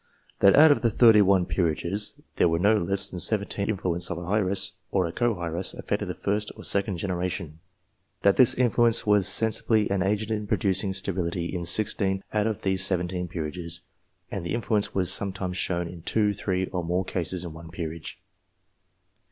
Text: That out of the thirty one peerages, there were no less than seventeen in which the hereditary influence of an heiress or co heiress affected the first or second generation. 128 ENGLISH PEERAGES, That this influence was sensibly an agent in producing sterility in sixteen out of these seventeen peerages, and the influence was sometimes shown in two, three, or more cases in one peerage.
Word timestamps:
That 0.39 0.55
out 0.55 0.71
of 0.71 0.81
the 0.81 0.89
thirty 0.89 1.21
one 1.21 1.45
peerages, 1.45 2.15
there 2.37 2.49
were 2.49 2.57
no 2.57 2.75
less 2.75 3.07
than 3.07 3.19
seventeen 3.19 3.69
in 3.69 3.75
which 3.75 3.81
the 3.83 3.83
hereditary 3.83 3.97
influence 3.97 4.09
of 4.09 4.17
an 4.17 4.33
heiress 4.35 4.71
or 4.89 5.11
co 5.11 5.39
heiress 5.39 5.75
affected 5.75 6.07
the 6.07 6.15
first 6.15 6.51
or 6.57 6.63
second 6.63 6.97
generation. 6.97 7.59
128 8.21 8.23
ENGLISH 8.23 8.23
PEERAGES, 8.23 8.23
That 8.23 8.35
this 8.41 8.65
influence 8.65 9.05
was 9.05 9.27
sensibly 9.27 9.91
an 9.91 10.01
agent 10.01 10.31
in 10.31 10.47
producing 10.47 10.93
sterility 10.93 11.53
in 11.53 11.65
sixteen 11.67 12.23
out 12.33 12.47
of 12.47 12.63
these 12.63 12.83
seventeen 12.83 13.27
peerages, 13.27 13.81
and 14.31 14.43
the 14.43 14.55
influence 14.55 14.95
was 14.95 15.11
sometimes 15.13 15.57
shown 15.57 15.87
in 15.87 16.01
two, 16.01 16.33
three, 16.33 16.65
or 16.73 16.83
more 16.83 17.05
cases 17.05 17.43
in 17.45 17.53
one 17.53 17.69
peerage. 17.69 18.19